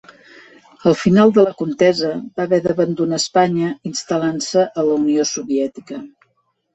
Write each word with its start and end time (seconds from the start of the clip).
Al 0.91 0.95
final 0.99 1.33
de 1.33 1.41
la 1.47 1.51
contesa 1.57 2.09
va 2.39 2.45
haver 2.45 2.59
d'abandonar 2.67 3.19
Espanya, 3.23 3.69
instal·lant-se 3.91 4.65
a 4.65 4.87
la 4.89 4.97
Unió 5.03 5.27
Soviètica. 5.33 5.99